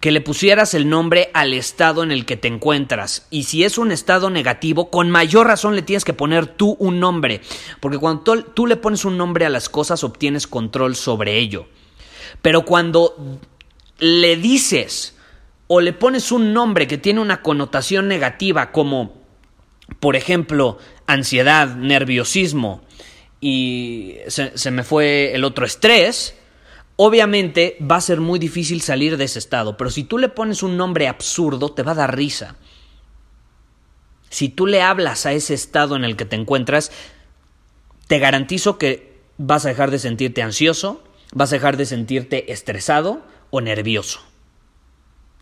que 0.00 0.10
le 0.10 0.22
pusieras 0.22 0.72
el 0.72 0.88
nombre 0.88 1.28
al 1.34 1.52
estado 1.52 2.02
en 2.02 2.10
el 2.10 2.24
que 2.24 2.38
te 2.38 2.48
encuentras. 2.48 3.26
Y 3.28 3.42
si 3.42 3.62
es 3.62 3.76
un 3.76 3.92
estado 3.92 4.30
negativo, 4.30 4.88
con 4.88 5.10
mayor 5.10 5.48
razón 5.48 5.76
le 5.76 5.82
tienes 5.82 6.06
que 6.06 6.14
poner 6.14 6.46
tú 6.46 6.76
un 6.78 6.98
nombre, 6.98 7.42
porque 7.80 7.98
cuando 7.98 8.22
tú, 8.22 8.42
tú 8.54 8.66
le 8.66 8.76
pones 8.76 9.04
un 9.04 9.18
nombre 9.18 9.44
a 9.44 9.50
las 9.50 9.68
cosas 9.68 10.02
obtienes 10.02 10.46
control 10.46 10.96
sobre 10.96 11.36
ello. 11.36 11.66
Pero 12.40 12.64
cuando 12.64 13.38
le 13.98 14.36
dices 14.36 15.14
o 15.66 15.82
le 15.82 15.92
pones 15.92 16.32
un 16.32 16.54
nombre 16.54 16.86
que 16.86 16.96
tiene 16.96 17.20
una 17.20 17.42
connotación 17.42 18.08
negativa 18.08 18.72
como 18.72 19.17
por 20.00 20.16
ejemplo, 20.16 20.78
ansiedad, 21.06 21.74
nerviosismo 21.74 22.82
y 23.40 24.16
se, 24.28 24.70
me 24.70 24.84
fue 24.84 25.34
el 25.34 25.44
otro 25.44 25.64
estrés, 25.64 26.34
obviamente 26.96 27.76
va 27.80 27.96
a 27.96 28.00
ser 28.00 28.20
muy 28.20 28.38
difícil 28.38 28.80
salir 28.80 29.16
de 29.16 29.24
ese 29.24 29.38
estado. 29.38 29.76
Pero 29.76 29.90
si 29.90 30.04
tú 30.04 30.18
le 30.18 30.28
pones 30.28 30.62
un 30.62 30.76
nombre 30.76 31.08
absurdo, 31.08 31.72
te 31.72 31.82
va 31.82 31.92
a 31.92 31.96
dar 31.96 32.16
risa. 32.16 32.56
Si 34.30 34.48
tú 34.48 34.66
le 34.66 34.82
hablas 34.82 35.24
a 35.24 35.32
ese 35.32 35.54
estado 35.54 35.96
en 35.96 36.04
el 36.04 36.16
que 36.16 36.24
te 36.24 36.36
encuentras, 36.36 36.92
te 38.08 38.18
garantizo 38.18 38.78
que 38.78 39.18
vas 39.38 39.64
a 39.64 39.68
dejar 39.68 39.90
de 39.90 39.98
sentirte 39.98 40.42
ansioso, 40.42 41.02
vas 41.32 41.52
a 41.52 41.56
dejar 41.56 41.76
de 41.76 41.86
sentirte 41.86 42.52
estresado 42.52 43.22
o 43.50 43.60
nervioso. 43.60 44.20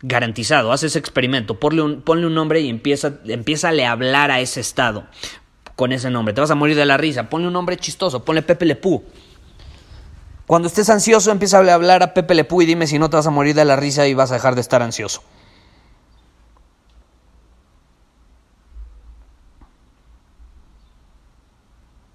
Garantizado, 0.02 0.72
haz 0.72 0.82
ese 0.82 0.98
experimento, 0.98 1.58
ponle 1.58 1.82
un, 1.82 2.02
ponle 2.02 2.26
un 2.26 2.34
nombre 2.34 2.60
y 2.60 2.68
empieza, 2.68 3.14
empieza 3.26 3.70
a 3.70 3.90
hablar 3.90 4.30
a 4.30 4.40
ese 4.40 4.60
estado 4.60 5.06
con 5.74 5.92
ese 5.92 6.10
nombre. 6.10 6.34
Te 6.34 6.40
vas 6.40 6.50
a 6.50 6.54
morir 6.54 6.76
de 6.76 6.84
la 6.84 6.96
risa, 6.96 7.30
ponle 7.30 7.46
un 7.46 7.52
nombre 7.52 7.76
chistoso, 7.76 8.24
ponle 8.24 8.42
Pepe 8.42 8.66
Lepú. 8.66 9.04
Cuando 10.46 10.68
estés 10.68 10.90
ansioso, 10.90 11.30
empieza 11.30 11.58
a 11.58 11.74
hablar 11.74 12.02
a 12.02 12.14
Pepe 12.14 12.34
Lepú 12.34 12.62
y 12.62 12.66
dime 12.66 12.86
si 12.86 12.98
no 12.98 13.10
te 13.10 13.16
vas 13.16 13.26
a 13.26 13.30
morir 13.30 13.54
de 13.54 13.64
la 13.64 13.76
risa 13.76 14.06
y 14.06 14.14
vas 14.14 14.30
a 14.30 14.34
dejar 14.34 14.54
de 14.54 14.60
estar 14.60 14.82
ansioso. 14.82 15.22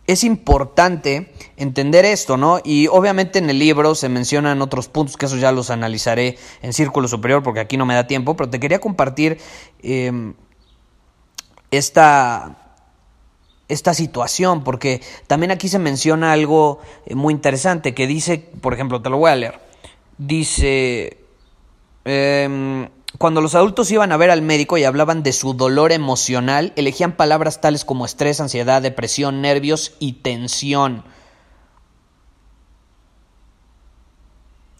Es 0.07 0.23
importante 0.23 1.31
entender 1.57 2.05
esto, 2.05 2.37
¿no? 2.37 2.59
Y 2.63 2.87
obviamente 2.87 3.39
en 3.39 3.49
el 3.49 3.59
libro 3.59 3.95
se 3.95 4.09
mencionan 4.09 4.61
otros 4.61 4.87
puntos 4.87 5.15
que 5.15 5.25
esos 5.25 5.39
ya 5.39 5.51
los 5.51 5.69
analizaré 5.69 6.37
en 6.61 6.73
Círculo 6.73 7.07
Superior 7.07 7.43
porque 7.43 7.59
aquí 7.59 7.77
no 7.77 7.85
me 7.85 7.93
da 7.93 8.07
tiempo, 8.07 8.35
pero 8.35 8.49
te 8.49 8.59
quería 8.59 8.79
compartir 8.79 9.37
em, 9.83 10.33
esta, 11.69 12.75
esta 13.67 13.93
situación 13.93 14.63
porque 14.63 15.01
también 15.27 15.51
aquí 15.51 15.69
se 15.69 15.79
menciona 15.79 16.33
algo 16.33 16.79
eh, 17.05 17.15
muy 17.15 17.33
interesante 17.33 17.93
que 17.93 18.07
dice, 18.07 18.37
por 18.39 18.73
ejemplo, 18.73 19.01
te 19.01 19.09
lo 19.09 19.17
voy 19.17 19.31
a 19.31 19.35
leer, 19.35 19.59
dice... 20.17 21.17
Em, 22.03 22.89
cuando 23.21 23.39
los 23.39 23.53
adultos 23.53 23.91
iban 23.91 24.11
a 24.11 24.17
ver 24.17 24.31
al 24.31 24.41
médico 24.41 24.79
y 24.79 24.83
hablaban 24.83 25.21
de 25.21 25.31
su 25.31 25.53
dolor 25.53 25.91
emocional, 25.91 26.73
elegían 26.75 27.15
palabras 27.15 27.61
tales 27.61 27.85
como 27.85 28.03
estrés, 28.03 28.41
ansiedad, 28.41 28.81
depresión, 28.81 29.41
nervios 29.41 29.93
y 29.99 30.13
tensión. 30.13 31.03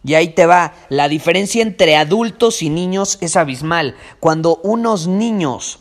Y 0.02 0.14
ahí 0.14 0.30
te 0.30 0.46
va, 0.46 0.74
la 0.88 1.08
diferencia 1.08 1.62
entre 1.62 1.94
adultos 1.94 2.62
y 2.62 2.68
niños 2.68 3.16
es 3.20 3.36
abismal. 3.36 3.94
Cuando 4.18 4.56
unos 4.64 5.06
niños 5.06 5.78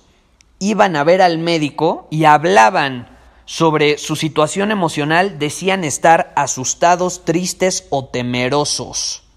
iban 0.60 0.96
a 0.96 1.04
ver 1.04 1.24
al 1.24 1.40
médico 1.40 2.08
y 2.12 2.26
hablaban 2.26 3.18
sobre 3.46 3.98
su 3.98 4.16
situación 4.16 4.70
emocional, 4.70 5.40
decían 5.40 5.84
estar 5.84 6.32
asustados, 6.36 7.26
tristes 7.26 7.88
o 7.90 8.06
temerosos. 8.06 9.31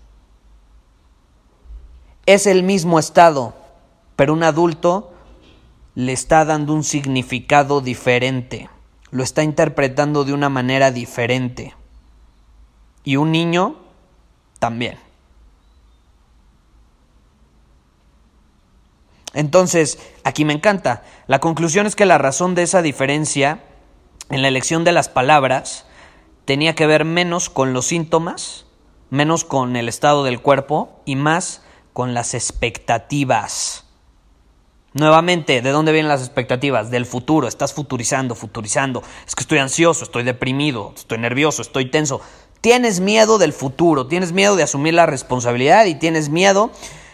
Es 2.27 2.47
el 2.47 2.63
mismo 2.63 2.99
estado, 2.99 3.55
pero 4.17 4.33
un 4.33 4.43
adulto 4.43 5.13
le 5.95 6.13
está 6.13 6.45
dando 6.45 6.73
un 6.73 6.85
significado 6.85 7.81
diferente, 7.81 8.69
lo 9.11 9.23
está 9.23 9.43
interpretando 9.43 10.25
de 10.25 10.33
una 10.33 10.49
manera 10.49 10.91
diferente. 10.91 11.75
Y 13.05 13.17
un 13.17 13.33
niño 13.33 13.77
también. 14.59 14.99
Entonces, 19.35 19.99
aquí 20.23 20.45
me 20.45 20.53
encanta. 20.53 21.03
La 21.27 21.41
conclusión 21.41 21.87
es 21.87 21.97
que 21.97 22.07
la 22.07 22.19
razón 22.19 22.55
de 22.55 22.63
esa 22.63 22.83
diferencia 22.83 23.63
en 24.31 24.43
la 24.43 24.49
elección 24.49 24.85
de 24.85 24.93
las 24.93 25.09
palabras 25.09 25.87
tenía 26.45 26.75
que 26.75 26.87
ver 26.87 27.05
menos 27.05 27.51
con 27.51 27.73
los 27.73 27.87
síntomas, 27.87 28.67
menos 29.11 29.45
con 29.45 29.77
el 29.77 29.89
estado 29.89 30.25
del 30.25 30.41
cuerpo 30.41 31.01
y 31.05 31.17
más 31.17 31.64
con 31.95 32.13
las 32.13 32.35
expectativas. 32.35 33.85
Nuevamente, 34.93 35.63
¿de 35.63 35.71
dónde 35.71 35.93
vienen 35.93 36.09
las 36.09 36.21
expectativas? 36.21 36.91
Del 36.91 37.07
futuro, 37.07 37.49
estás 37.49 37.73
futurizando, 37.73 38.35
futurizando. 38.35 39.03
Es 39.27 39.35
que 39.35 39.43
estoy 39.43 39.59
ansioso, 39.59 40.05
estoy 40.05 40.25
deprimido, 40.25 40.93
estoy 40.95 41.19
nervioso, 41.19 41.63
estoy 41.63 41.91
tenso. 41.91 42.21
Tienes 42.61 43.01
miedo 43.01 43.39
del 43.39 43.53
futuro, 43.53 44.07
tienes 44.07 44.33
miedo 44.33 44.57
de 44.57 44.65
asumir 44.65 44.95
la 44.95 45.07
responsabilidad 45.07 45.87
y 45.87 45.95
tienes 45.95 46.29
miedo 46.29 46.71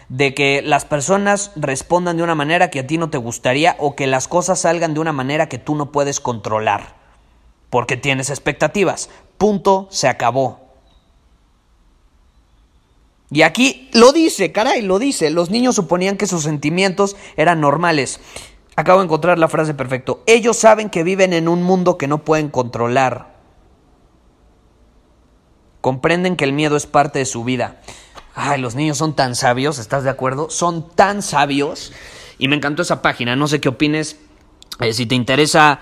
de 0.09 0.33
que 0.33 0.61
las 0.63 0.83
personas 0.85 1.51
respondan 1.55 2.17
de 2.17 2.23
una 2.23 2.35
manera 2.35 2.69
que 2.69 2.79
a 2.79 2.87
ti 2.87 2.97
no 2.97 3.09
te 3.09 3.17
gustaría 3.17 3.75
o 3.79 3.95
que 3.95 4.07
las 4.07 4.27
cosas 4.27 4.61
salgan 4.61 4.93
de 4.93 4.99
una 4.99 5.13
manera 5.13 5.47
que 5.47 5.59
tú 5.59 5.75
no 5.75 5.91
puedes 5.91 6.19
controlar. 6.19 6.95
Porque 7.69 7.97
tienes 7.97 8.29
expectativas. 8.29 9.09
Punto, 9.37 9.87
se 9.91 10.07
acabó. 10.07 10.70
Y 13.31 13.43
aquí 13.43 13.89
lo 13.93 14.11
dice, 14.11 14.51
caray, 14.51 14.81
lo 14.81 14.99
dice. 14.99 15.29
Los 15.29 15.49
niños 15.49 15.75
suponían 15.75 16.17
que 16.17 16.27
sus 16.27 16.43
sentimientos 16.43 17.15
eran 17.37 17.61
normales. 17.61 18.19
Acabo 18.75 18.99
de 18.99 19.05
encontrar 19.05 19.39
la 19.39 19.47
frase 19.47 19.73
perfecto. 19.73 20.21
Ellos 20.27 20.57
saben 20.57 20.89
que 20.89 21.03
viven 21.03 21.31
en 21.31 21.47
un 21.47 21.63
mundo 21.63 21.97
que 21.97 22.07
no 22.07 22.25
pueden 22.25 22.49
controlar. 22.49 23.35
Comprenden 25.79 26.35
que 26.35 26.43
el 26.43 26.51
miedo 26.51 26.75
es 26.75 26.85
parte 26.85 27.19
de 27.19 27.25
su 27.25 27.45
vida. 27.45 27.81
Ay, 28.35 28.59
los 28.59 28.75
niños 28.75 28.97
son 28.97 29.15
tan 29.15 29.35
sabios, 29.35 29.79
¿estás 29.79 30.03
de 30.03 30.09
acuerdo? 30.09 30.49
Son 30.49 30.89
tan 30.89 31.21
sabios. 31.21 31.93
Y 32.37 32.49
me 32.49 32.57
encantó 32.57 32.81
esa 32.81 33.01
página. 33.01 33.35
No 33.37 33.47
sé 33.47 33.61
qué 33.61 33.69
opines. 33.69 34.17
Eh, 34.81 34.93
si 34.93 35.05
te 35.05 35.15
interesa 35.15 35.79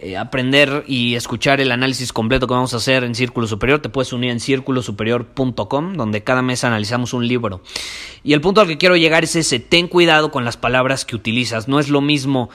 eh, 0.00 0.16
aprender 0.16 0.84
y 0.86 1.16
escuchar 1.16 1.60
el 1.60 1.72
análisis 1.72 2.12
completo 2.12 2.46
que 2.46 2.54
vamos 2.54 2.72
a 2.72 2.76
hacer 2.76 3.02
en 3.02 3.16
Círculo 3.16 3.48
Superior, 3.48 3.80
te 3.80 3.88
puedes 3.88 4.12
unir 4.12 4.30
en 4.30 4.38
círculosuperior.com, 4.38 5.94
donde 5.94 6.22
cada 6.22 6.40
mes 6.40 6.62
analizamos 6.62 7.12
un 7.14 7.26
libro. 7.26 7.62
Y 8.22 8.32
el 8.32 8.40
punto 8.40 8.60
al 8.60 8.68
que 8.68 8.78
quiero 8.78 8.96
llegar 8.96 9.24
es 9.24 9.34
ese, 9.34 9.58
ten 9.58 9.88
cuidado 9.88 10.30
con 10.30 10.44
las 10.44 10.56
palabras 10.56 11.04
que 11.04 11.16
utilizas. 11.16 11.66
No 11.66 11.80
es 11.80 11.88
lo 11.88 12.00
mismo 12.00 12.48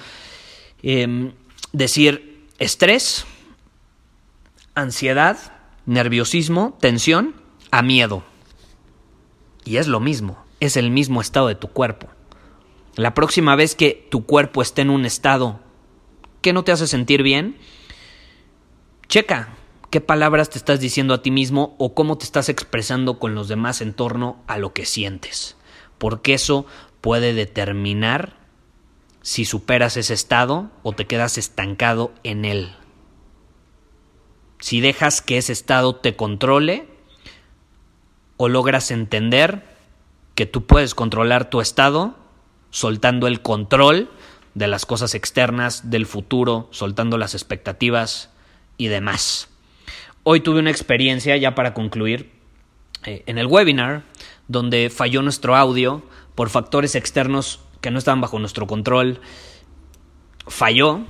em, 0.84 1.34
decir 1.74 2.48
estrés, 2.60 3.26
ansiedad, 4.74 5.38
nerviosismo, 5.86 6.78
tensión, 6.80 7.36
a 7.72 7.82
miedo. 7.82 8.24
Y 9.66 9.78
es 9.78 9.88
lo 9.88 10.00
mismo, 10.00 10.42
es 10.62 10.78
el 10.78 10.92
mismo 10.92 11.20
estado 11.20 11.50
de 11.50 11.56
tu 11.56 11.68
cuerpo. 11.68 12.08
La 12.96 13.14
próxima 13.14 13.58
vez 13.58 13.76
que 13.76 14.08
tu 14.10 14.26
cuerpo 14.26 14.62
esté 14.62 14.84
en 14.84 14.92
un 14.92 15.06
estado 15.06 15.60
¿Qué 16.44 16.52
no 16.52 16.66
te 16.66 16.74
hace 16.74 16.88
sentir 16.88 17.24
bien? 17.24 17.58
Checa 19.08 19.56
qué 19.90 20.02
palabras 20.02 20.50
te 20.50 20.58
estás 20.58 20.82
diciendo 20.82 21.14
a 21.14 21.22
ti 21.22 21.32
mismo 21.32 21.74
o 21.80 21.96
cómo 21.96 22.18
te 22.18 22.26
estás 22.26 22.50
expresando 22.50 23.18
con 23.18 23.34
los 23.34 23.48
demás 23.48 23.80
en 23.80 23.94
torno 23.94 24.44
a 24.46 24.58
lo 24.58 24.74
que 24.74 24.86
sientes. 24.86 25.56
Porque 25.98 26.34
eso 26.34 26.66
puede 27.00 27.34
determinar 27.34 28.36
si 29.22 29.46
superas 29.46 29.96
ese 29.96 30.14
estado 30.14 30.70
o 30.84 30.92
te 30.92 31.08
quedas 31.08 31.38
estancado 31.38 32.12
en 32.24 32.44
él. 32.44 32.76
Si 34.60 34.82
dejas 34.82 35.22
que 35.22 35.38
ese 35.38 35.54
estado 35.54 35.96
te 35.96 36.18
controle 36.18 36.90
o 38.36 38.50
logras 38.50 38.92
entender 38.92 39.64
que 40.36 40.46
tú 40.46 40.66
puedes 40.66 40.94
controlar 40.94 41.50
tu 41.50 41.62
estado 41.62 42.18
soltando 42.70 43.28
el 43.28 43.42
control 43.42 44.10
de 44.54 44.68
las 44.68 44.86
cosas 44.86 45.16
externas, 45.16 45.90
del 45.90 46.06
futuro, 46.06 46.68
soltando 46.72 47.18
las 47.18 47.34
expectativas 47.34 48.30
y 48.78 48.88
demás. 48.88 49.50
Hoy 50.24 50.40
tuve 50.40 50.60
una 50.60 50.72
experiencia, 50.72 51.36
ya 51.38 51.56
para 51.56 51.74
concluir, 51.74 52.32
eh, 53.06 53.24
en 53.26 53.38
el 53.38 53.48
webinar, 53.48 54.04
donde 54.48 54.90
falló 54.90 55.22
nuestro 55.22 55.56
audio 55.56 56.04
por 56.36 56.50
factores 56.50 56.96
externos 56.96 57.60
que 57.82 57.92
no 57.92 58.00
estaban 58.00 58.22
bajo 58.22 58.40
nuestro 58.40 58.68
control. 58.68 59.20
Falló 60.48 61.02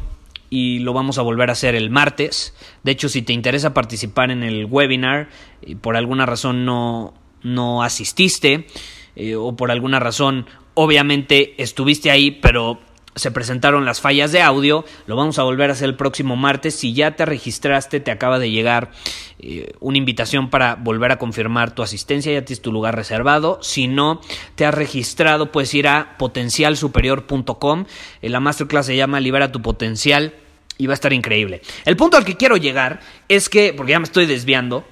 y 0.50 0.80
lo 0.80 0.94
vamos 0.94 1.18
a 1.18 1.22
volver 1.22 1.50
a 1.50 1.54
hacer 1.54 1.76
el 1.76 1.90
martes. 1.90 2.56
De 2.84 2.92
hecho, 2.92 3.10
si 3.10 3.22
te 3.22 3.34
interesa 3.34 3.74
participar 3.74 4.32
en 4.32 4.44
el 4.44 4.66
webinar 4.66 5.30
y 5.62 5.76
por 5.76 5.98
alguna 5.98 6.26
razón 6.26 6.66
no, 6.66 7.14
no 7.44 7.84
asististe 7.84 8.68
eh, 9.16 9.36
o 9.36 9.56
por 9.56 9.70
alguna 9.70 10.00
razón 10.00 10.48
obviamente 10.74 11.62
estuviste 11.62 12.10
ahí 12.10 12.32
pero 12.32 12.80
se 13.16 13.32
presentaron 13.32 13.86
las 13.86 14.02
fallas 14.02 14.32
de 14.32 14.42
audio, 14.42 14.86
lo 15.06 15.16
vamos 15.16 15.38
a 15.40 15.44
volver 15.44 15.70
a 15.70 15.74
hacer 15.74 15.90
el 15.90 15.96
próximo 15.96 16.36
martes. 16.36 16.76
Si 16.76 16.94
ya 16.94 17.16
te 17.16 17.26
registraste, 17.26 18.00
te 18.00 18.12
acaba 18.12 18.40
de 18.40 18.52
llegar 18.52 18.92
eh, 19.40 19.74
una 19.80 19.98
invitación 19.98 20.50
para 20.50 20.76
volver 20.76 21.12
a 21.12 21.18
confirmar 21.18 21.76
tu 21.76 21.84
asistencia, 21.84 22.34
ya 22.34 22.46
tienes 22.46 22.62
tu 22.62 22.72
lugar 22.72 22.96
reservado. 22.96 23.60
Si 23.62 23.88
no 23.88 24.22
te 24.56 24.66
has 24.66 24.74
registrado, 24.74 25.52
puedes 25.52 25.74
ir 25.74 25.88
a 25.88 26.16
potencialsuperior.com. 26.18 27.86
Eh, 28.22 28.30
la 28.30 28.40
masterclass 28.40 28.88
se 28.88 28.96
llama 28.96 29.20
Libera 29.20 29.52
tu 29.52 29.62
potencial 29.62 30.34
y 30.78 30.88
va 30.88 30.94
a 30.94 30.96
estar 30.96 31.14
increíble. 31.14 31.62
El 31.86 31.96
punto 31.96 32.18
al 32.18 32.26
que 32.26 32.36
quiero 32.36 32.58
llegar 32.58 33.00
es 33.30 33.50
que, 33.50 33.74
porque 33.74 33.92
ya 33.92 34.00
me 34.00 34.06
estoy 34.06 34.26
desviando, 34.26 34.84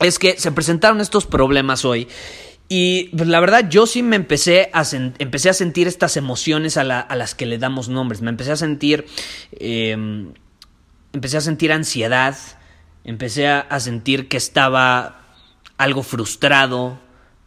es 0.00 0.18
que 0.18 0.38
se 0.38 0.52
presentaron 0.52 1.00
estos 1.00 1.26
problemas 1.26 1.84
hoy 1.84 2.08
y 2.74 3.10
pues, 3.14 3.28
la 3.28 3.38
verdad, 3.38 3.68
yo 3.68 3.86
sí 3.86 4.02
me 4.02 4.16
empecé 4.16 4.70
a, 4.72 4.82
empecé 5.18 5.50
a 5.50 5.52
sentir 5.52 5.88
estas 5.88 6.16
emociones 6.16 6.78
a, 6.78 6.84
las 6.84 7.34
que 7.34 7.44
le 7.44 7.58
damos 7.58 7.90
nombres. 7.90 8.22
Me 8.22 8.30
empecé 8.30 8.50
a 8.50 8.56
sentir. 8.56 9.04
Em, 9.52 10.32
empecé 11.12 11.36
a 11.36 11.42
sentir 11.42 11.70
ansiedad. 11.70 12.34
Empecé 13.04 13.46
a, 13.48 13.78
sentir 13.78 14.26
que 14.26 14.38
estaba 14.38 15.20
algo 15.76 16.02
frustrado, 16.02 16.98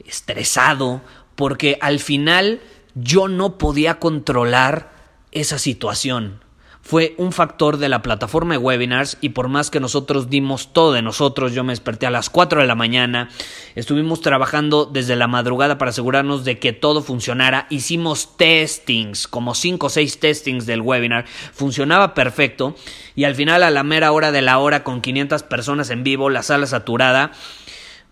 estresado, 0.06 1.02
porque 1.34 1.80
al 1.82 2.00
final 2.00 2.62
yo 2.94 3.28
no 3.28 3.58
podía 3.58 3.98
controlar 3.98 4.94
esa 5.32 5.58
situación 5.58 6.45
fue 6.86 7.16
un 7.18 7.32
factor 7.32 7.78
de 7.78 7.90
la 7.90 8.04
plataforma 8.04 8.54
de 8.54 8.60
webinars 8.60 9.18
y 9.20 9.30
por 9.30 9.48
más 9.48 9.72
que 9.72 9.80
nosotros 9.80 10.30
dimos 10.30 10.72
todo 10.72 10.94
de 10.94 11.02
nosotros, 11.02 11.52
yo 11.52 11.64
me 11.64 11.74
desperté 11.74 12.06
a 12.06 12.12
las 12.12 12.30
4 12.30 12.62
de 12.62 12.68
la 12.68 12.76
mañana, 12.76 13.30
estuvimos 13.74 14.22
trabajando 14.22 14.86
desde 14.86 15.16
la 15.16 15.26
madrugada 15.26 15.80
para 15.80 15.90
asegurarnos 15.90 16.46
de 16.46 16.60
que 16.60 16.74
todo 16.74 17.02
funcionara, 17.02 17.66
hicimos 17.72 18.38
testings, 18.38 19.28
como 19.28 19.56
5 19.56 19.88
o 19.88 19.90
6 19.90 20.20
testings 20.20 20.68
del 20.68 20.82
webinar, 20.82 21.26
funcionaba 21.54 22.14
perfecto 22.14 22.76
y 23.16 23.24
al 23.24 23.34
final 23.34 23.64
a 23.64 23.72
la 23.72 23.82
mera 23.82 24.12
hora 24.12 24.32
de 24.32 24.44
la 24.44 24.60
hora 24.60 24.84
con 24.84 25.02
500 25.02 25.42
personas 25.42 25.90
en 25.90 26.04
vivo, 26.04 26.30
la 26.30 26.44
sala 26.44 26.68
saturada, 26.68 27.32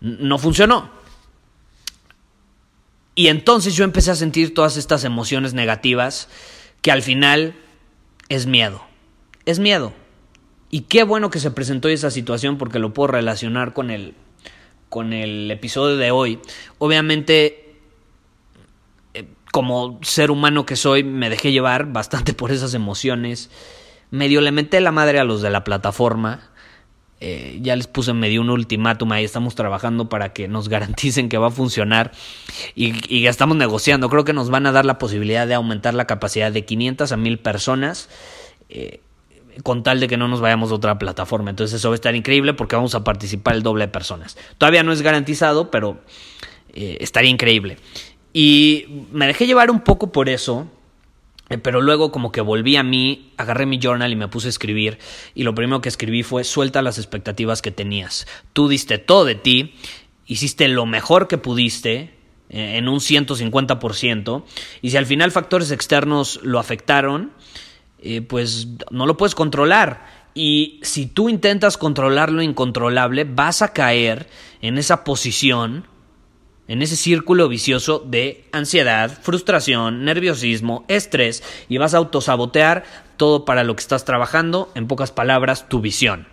no 0.00 0.36
funcionó. 0.36 0.90
Y 3.14 3.28
entonces 3.28 3.76
yo 3.76 3.84
empecé 3.84 4.10
a 4.10 4.16
sentir 4.16 4.52
todas 4.52 4.76
estas 4.76 5.04
emociones 5.04 5.54
negativas 5.54 6.28
que 6.82 6.90
al 6.90 7.02
final 7.02 7.54
es 8.28 8.46
miedo. 8.46 8.82
Es 9.44 9.58
miedo. 9.58 9.92
Y 10.70 10.82
qué 10.82 11.04
bueno 11.04 11.30
que 11.30 11.38
se 11.38 11.50
presentó 11.50 11.88
esa 11.88 12.10
situación 12.10 12.58
porque 12.58 12.78
lo 12.78 12.92
puedo 12.92 13.08
relacionar 13.08 13.72
con 13.72 13.90
el, 13.90 14.14
con 14.88 15.12
el 15.12 15.50
episodio 15.50 15.96
de 15.96 16.10
hoy. 16.10 16.40
Obviamente, 16.78 17.76
eh, 19.12 19.28
como 19.52 20.00
ser 20.02 20.30
humano 20.30 20.66
que 20.66 20.76
soy, 20.76 21.04
me 21.04 21.30
dejé 21.30 21.52
llevar 21.52 21.92
bastante 21.92 22.32
por 22.34 22.50
esas 22.50 22.74
emociones. 22.74 23.50
Medio 24.10 24.40
le 24.40 24.52
metí 24.52 24.80
la 24.80 24.92
madre 24.92 25.20
a 25.20 25.24
los 25.24 25.42
de 25.42 25.50
la 25.50 25.64
plataforma. 25.64 26.50
Eh, 27.20 27.58
ya 27.62 27.74
les 27.76 27.86
puse 27.86 28.12
medio 28.12 28.40
un 28.40 28.50
ultimátum 28.50 29.12
ahí 29.12 29.24
estamos 29.24 29.54
trabajando 29.54 30.08
para 30.08 30.32
que 30.32 30.48
nos 30.48 30.68
garanticen 30.74 31.28
que 31.28 31.38
va 31.38 31.46
a 31.46 31.50
funcionar 31.50 32.12
y, 32.74 32.92
y, 33.08 33.26
estamos 33.26 33.56
negociando. 33.56 34.10
Creo 34.10 34.24
que 34.24 34.32
nos 34.32 34.50
van 34.50 34.66
a 34.66 34.72
dar 34.72 34.84
la 34.84 34.98
posibilidad 34.98 35.46
de 35.46 35.54
aumentar 35.54 35.94
la 35.94 36.06
capacidad 36.06 36.52
de 36.52 36.64
500 36.64 37.12
a 37.12 37.16
1000 37.16 37.38
personas. 37.38 38.08
Eh, 38.68 39.00
con 39.62 39.82
tal 39.82 40.00
de 40.00 40.08
que 40.08 40.16
no 40.16 40.26
nos 40.26 40.40
vayamos 40.40 40.72
a 40.72 40.74
otra 40.74 40.98
plataforma. 40.98 41.50
Entonces 41.50 41.78
eso 41.78 41.88
va 41.88 41.94
a 41.94 41.96
estar 41.96 42.14
increíble 42.14 42.54
porque 42.54 42.76
vamos 42.76 42.94
a 42.94 43.04
participar 43.04 43.54
el 43.54 43.62
doble 43.62 43.86
de 43.86 43.92
personas. 43.92 44.36
Todavía 44.58 44.82
no 44.82 44.92
es 44.92 45.02
garantizado, 45.02 45.70
pero 45.70 45.98
eh, 46.72 46.98
estaría 47.00 47.30
increíble. 47.30 47.78
Y 48.32 48.86
me 49.12 49.26
dejé 49.26 49.46
llevar 49.46 49.70
un 49.70 49.80
poco 49.80 50.10
por 50.10 50.28
eso. 50.28 50.66
Eh, 51.50 51.58
pero 51.58 51.80
luego 51.80 52.10
como 52.10 52.32
que 52.32 52.40
volví 52.40 52.76
a 52.76 52.82
mí, 52.82 53.32
agarré 53.36 53.66
mi 53.66 53.78
journal 53.78 54.12
y 54.12 54.16
me 54.16 54.28
puse 54.28 54.48
a 54.48 54.50
escribir 54.50 54.98
y 55.34 55.42
lo 55.42 55.54
primero 55.54 55.80
que 55.80 55.90
escribí 55.90 56.22
fue 56.22 56.42
suelta 56.42 56.80
las 56.80 56.98
expectativas 56.98 57.60
que 57.60 57.70
tenías. 57.70 58.26
Tú 58.52 58.68
diste 58.68 58.98
todo 58.98 59.24
de 59.24 59.34
ti, 59.34 59.74
hiciste 60.26 60.68
lo 60.68 60.86
mejor 60.86 61.28
que 61.28 61.36
pudiste 61.36 62.14
eh, 62.48 62.76
en 62.76 62.88
un 62.88 63.00
150% 63.00 64.44
y 64.80 64.90
si 64.90 64.96
al 64.96 65.06
final 65.06 65.32
factores 65.32 65.70
externos 65.70 66.40
lo 66.42 66.58
afectaron, 66.58 67.32
eh, 68.00 68.22
pues 68.22 68.68
no 68.90 69.06
lo 69.06 69.16
puedes 69.16 69.34
controlar. 69.34 70.24
Y 70.34 70.80
si 70.82 71.06
tú 71.06 71.28
intentas 71.28 71.76
controlar 71.76 72.32
lo 72.32 72.42
incontrolable, 72.42 73.24
vas 73.24 73.62
a 73.62 73.72
caer 73.72 74.28
en 74.62 74.78
esa 74.78 75.04
posición 75.04 75.86
en 76.66 76.82
ese 76.82 76.96
círculo 76.96 77.48
vicioso 77.48 78.02
de 78.06 78.44
ansiedad, 78.52 79.18
frustración, 79.22 80.04
nerviosismo, 80.04 80.84
estrés 80.88 81.42
y 81.68 81.78
vas 81.78 81.94
a 81.94 81.98
autosabotear 81.98 82.84
todo 83.16 83.44
para 83.44 83.64
lo 83.64 83.76
que 83.76 83.80
estás 83.80 84.04
trabajando, 84.04 84.70
en 84.74 84.86
pocas 84.86 85.12
palabras, 85.12 85.68
tu 85.68 85.80
visión. 85.80 86.26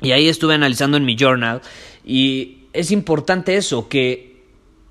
Y 0.00 0.12
ahí 0.12 0.28
estuve 0.28 0.54
analizando 0.54 0.96
en 0.96 1.04
mi 1.04 1.16
journal 1.16 1.62
y 2.04 2.64
es 2.72 2.90
importante 2.90 3.56
eso, 3.56 3.88
que 3.88 4.31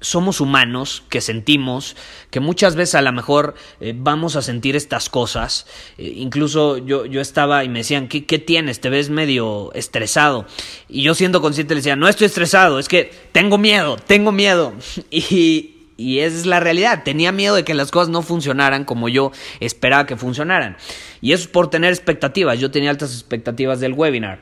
somos 0.01 0.41
humanos, 0.41 1.03
que 1.09 1.21
sentimos, 1.21 1.95
que 2.29 2.39
muchas 2.39 2.75
veces 2.75 2.95
a 2.95 3.01
lo 3.01 3.13
mejor 3.13 3.55
eh, 3.79 3.93
vamos 3.95 4.35
a 4.35 4.41
sentir 4.41 4.75
estas 4.75 5.09
cosas. 5.09 5.67
Eh, 5.97 6.13
incluso 6.17 6.77
yo, 6.77 7.05
yo 7.05 7.21
estaba 7.21 7.63
y 7.63 7.69
me 7.69 7.79
decían, 7.79 8.07
¿qué, 8.07 8.25
¿qué, 8.25 8.39
tienes? 8.39 8.81
Te 8.81 8.89
ves 8.89 9.09
medio 9.09 9.71
estresado. 9.73 10.45
Y 10.89 11.03
yo 11.03 11.13
siendo 11.13 11.41
consciente 11.41 11.75
le 11.75 11.79
decía, 11.79 11.95
no 11.95 12.07
estoy 12.07 12.25
estresado, 12.25 12.79
es 12.79 12.87
que 12.87 13.13
tengo 13.31 13.57
miedo, 13.57 13.95
tengo 13.95 14.31
miedo. 14.31 14.73
y, 15.11 15.75
y 16.01 16.19
esa 16.19 16.37
es 16.37 16.45
la 16.47 16.59
realidad. 16.59 17.03
Tenía 17.03 17.31
miedo 17.31 17.55
de 17.55 17.63
que 17.63 17.75
las 17.75 17.91
cosas 17.91 18.09
no 18.09 18.23
funcionaran 18.23 18.85
como 18.85 19.07
yo 19.07 19.31
esperaba 19.59 20.07
que 20.07 20.17
funcionaran. 20.17 20.77
Y 21.21 21.33
eso 21.33 21.43
es 21.43 21.47
por 21.47 21.69
tener 21.69 21.93
expectativas. 21.93 22.59
Yo 22.59 22.71
tenía 22.71 22.89
altas 22.89 23.13
expectativas 23.13 23.79
del 23.79 23.93
webinar. 23.93 24.41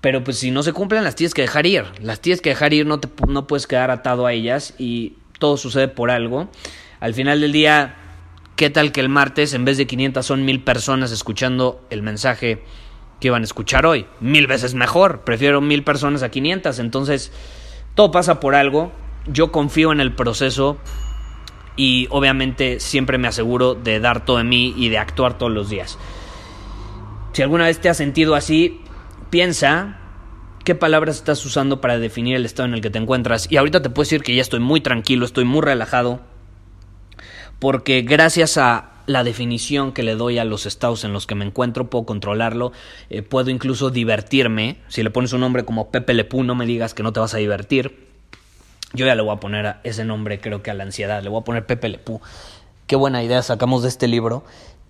Pero 0.00 0.22
pues 0.22 0.38
si 0.38 0.50
no 0.50 0.62
se 0.62 0.72
cumplen, 0.72 1.04
las 1.04 1.16
tienes 1.16 1.34
que 1.34 1.42
dejar 1.42 1.66
ir. 1.66 1.84
Las 2.00 2.20
tienes 2.20 2.40
que 2.40 2.50
dejar 2.50 2.72
ir, 2.72 2.86
no, 2.86 3.00
te, 3.00 3.08
no 3.26 3.46
puedes 3.46 3.66
quedar 3.66 3.90
atado 3.90 4.26
a 4.26 4.32
ellas 4.32 4.74
y 4.78 5.14
todo 5.38 5.56
sucede 5.56 5.88
por 5.88 6.10
algo. 6.10 6.48
Al 7.00 7.14
final 7.14 7.40
del 7.40 7.52
día, 7.52 7.96
¿qué 8.56 8.70
tal 8.70 8.92
que 8.92 9.00
el 9.00 9.08
martes 9.08 9.54
en 9.54 9.64
vez 9.64 9.76
de 9.76 9.86
500 9.86 10.24
son 10.24 10.44
mil 10.44 10.62
personas 10.62 11.10
escuchando 11.10 11.84
el 11.90 12.02
mensaje 12.02 12.62
que 13.20 13.28
iban 13.28 13.42
a 13.42 13.44
escuchar 13.44 13.86
hoy? 13.86 14.06
Mil 14.20 14.46
veces 14.46 14.74
mejor. 14.74 15.22
Prefiero 15.22 15.60
mil 15.60 15.82
personas 15.82 16.22
a 16.22 16.30
500. 16.30 16.78
Entonces, 16.78 17.32
todo 17.94 18.12
pasa 18.12 18.38
por 18.38 18.54
algo. 18.54 18.92
Yo 19.26 19.50
confío 19.50 19.90
en 19.90 20.00
el 20.00 20.14
proceso 20.14 20.78
y 21.76 22.06
obviamente 22.10 22.80
siempre 22.80 23.18
me 23.18 23.28
aseguro 23.28 23.74
de 23.74 24.00
dar 24.00 24.24
todo 24.24 24.38
de 24.38 24.44
mí 24.44 24.74
y 24.76 24.88
de 24.90 24.98
actuar 24.98 25.38
todos 25.38 25.52
los 25.52 25.68
días. 25.68 25.98
Si 27.32 27.42
alguna 27.42 27.66
vez 27.66 27.80
te 27.80 27.88
has 27.88 27.96
sentido 27.96 28.34
así, 28.34 28.80
piensa 29.30 29.98
qué 30.64 30.74
palabras 30.74 31.16
estás 31.16 31.44
usando 31.46 31.80
para 31.80 31.98
definir 31.98 32.36
el 32.36 32.44
estado 32.44 32.68
en 32.68 32.74
el 32.74 32.80
que 32.80 32.90
te 32.90 32.98
encuentras. 32.98 33.50
Y 33.50 33.56
ahorita 33.56 33.82
te 33.82 33.90
puedo 33.90 34.04
decir 34.04 34.22
que 34.22 34.34
ya 34.34 34.42
estoy 34.42 34.60
muy 34.60 34.80
tranquilo, 34.80 35.24
estoy 35.24 35.44
muy 35.44 35.62
relajado, 35.62 36.20
porque 37.58 38.02
gracias 38.02 38.58
a 38.58 38.92
la 39.06 39.24
definición 39.24 39.92
que 39.92 40.02
le 40.02 40.14
doy 40.14 40.38
a 40.38 40.44
los 40.44 40.66
estados 40.66 41.02
en 41.04 41.14
los 41.14 41.26
que 41.26 41.34
me 41.34 41.46
encuentro, 41.46 41.88
puedo 41.88 42.04
controlarlo, 42.04 42.72
eh, 43.08 43.22
puedo 43.22 43.48
incluso 43.48 43.88
divertirme. 43.88 44.76
Si 44.88 45.02
le 45.02 45.10
pones 45.10 45.32
un 45.32 45.40
nombre 45.40 45.64
como 45.64 45.90
Pepe 45.90 46.12
Lepú, 46.12 46.44
no 46.44 46.54
me 46.54 46.66
digas 46.66 46.92
que 46.92 47.02
no 47.02 47.14
te 47.14 47.20
vas 47.20 47.32
a 47.32 47.38
divertir. 47.38 48.06
Yo 48.92 49.06
ya 49.06 49.14
le 49.14 49.22
voy 49.22 49.34
a 49.34 49.40
poner 49.40 49.76
ese 49.84 50.04
nombre, 50.04 50.40
creo 50.40 50.62
que 50.62 50.70
a 50.70 50.74
la 50.74 50.84
ansiedad, 50.84 51.22
le 51.22 51.30
voy 51.30 51.40
a 51.40 51.44
poner 51.44 51.64
Pepe 51.64 51.88
Lepú. 51.88 52.20
Qué 52.86 52.96
buena 52.96 53.22
idea 53.22 53.40
sacamos 53.42 53.82
de 53.82 53.88
este 53.88 54.08
libro. 54.08 54.44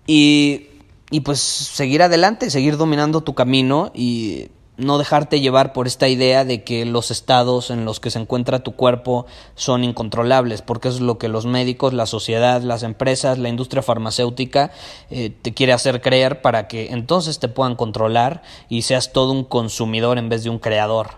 Y 0.05 0.67
y 1.11 1.21
pues 1.21 1.39
seguir 1.39 2.01
adelante, 2.03 2.49
seguir 2.49 2.77
dominando 2.77 3.21
tu 3.21 3.33
camino 3.33 3.91
y 3.93 4.49
no 4.79 4.97
dejarte 4.97 5.41
llevar 5.41 5.73
por 5.73 5.87
esta 5.87 6.07
idea 6.07 6.45
de 6.45 6.63
que 6.63 6.85
los 6.85 7.11
estados 7.11 7.69
en 7.69 7.83
los 7.83 7.99
que 7.99 8.11
se 8.11 8.19
encuentra 8.19 8.63
tu 8.63 8.75
cuerpo 8.75 9.25
son 9.55 9.83
incontrolables, 9.83 10.61
porque 10.61 10.87
es 10.87 11.01
lo 11.01 11.17
que 11.17 11.27
los 11.27 11.45
médicos, 11.45 11.93
la 11.93 12.05
sociedad, 12.05 12.61
las 12.61 12.83
empresas, 12.83 13.37
la 13.37 13.49
industria 13.49 13.83
farmacéutica 13.83 14.71
eh, 15.09 15.31
te 15.41 15.53
quiere 15.53 15.73
hacer 15.73 16.01
creer 16.01 16.41
para 16.41 16.67
que 16.67 16.91
entonces 16.91 17.39
te 17.39 17.49
puedan 17.49 17.75
controlar 17.75 18.41
y 18.69 18.83
seas 18.83 19.11
todo 19.11 19.33
un 19.33 19.43
consumidor 19.43 20.17
en 20.17 20.29
vez 20.29 20.43
de 20.43 20.49
un 20.49 20.59
creador. 20.59 21.09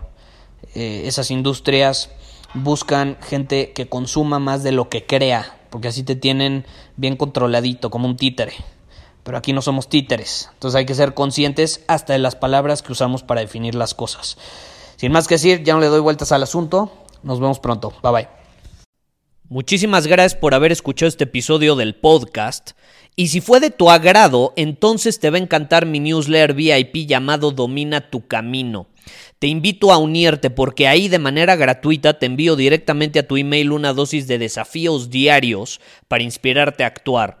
Eh, 0.74 1.04
esas 1.06 1.30
industrias 1.30 2.10
buscan 2.54 3.16
gente 3.22 3.72
que 3.72 3.88
consuma 3.88 4.40
más 4.40 4.64
de 4.64 4.72
lo 4.72 4.88
que 4.88 5.06
crea, 5.06 5.56
porque 5.70 5.88
así 5.88 6.02
te 6.02 6.16
tienen 6.16 6.66
bien 6.96 7.16
controladito, 7.16 7.90
como 7.90 8.08
un 8.08 8.16
títere 8.16 8.54
pero 9.24 9.38
aquí 9.38 9.52
no 9.52 9.62
somos 9.62 9.88
títeres, 9.88 10.50
entonces 10.54 10.78
hay 10.78 10.86
que 10.86 10.94
ser 10.94 11.14
conscientes 11.14 11.82
hasta 11.88 12.12
de 12.12 12.18
las 12.18 12.36
palabras 12.36 12.82
que 12.82 12.92
usamos 12.92 13.22
para 13.22 13.40
definir 13.40 13.74
las 13.74 13.94
cosas. 13.94 14.36
Sin 14.96 15.12
más 15.12 15.26
que 15.26 15.34
decir, 15.34 15.62
ya 15.62 15.74
no 15.74 15.80
le 15.80 15.86
doy 15.86 16.00
vueltas 16.00 16.32
al 16.32 16.42
asunto, 16.42 16.92
nos 17.22 17.40
vemos 17.40 17.60
pronto, 17.60 17.92
bye 18.02 18.12
bye. 18.12 18.28
Muchísimas 19.48 20.06
gracias 20.06 20.34
por 20.34 20.54
haber 20.54 20.72
escuchado 20.72 21.08
este 21.08 21.24
episodio 21.24 21.76
del 21.76 21.94
podcast. 21.94 22.70
Y 23.16 23.28
si 23.28 23.42
fue 23.42 23.60
de 23.60 23.68
tu 23.68 23.90
agrado, 23.90 24.54
entonces 24.56 25.20
te 25.20 25.28
va 25.28 25.36
a 25.36 25.40
encantar 25.40 25.84
mi 25.84 26.00
newsletter 26.00 26.54
VIP 26.54 27.06
llamado 27.06 27.50
Domina 27.50 28.08
tu 28.08 28.26
Camino. 28.26 28.86
Te 29.38 29.48
invito 29.48 29.92
a 29.92 29.98
unirte 29.98 30.48
porque 30.48 30.88
ahí 30.88 31.08
de 31.08 31.18
manera 31.18 31.56
gratuita 31.56 32.18
te 32.18 32.24
envío 32.24 32.56
directamente 32.56 33.18
a 33.18 33.26
tu 33.26 33.36
email 33.36 33.72
una 33.72 33.92
dosis 33.92 34.26
de 34.26 34.38
desafíos 34.38 35.10
diarios 35.10 35.82
para 36.08 36.22
inspirarte 36.22 36.84
a 36.84 36.86
actuar. 36.86 37.40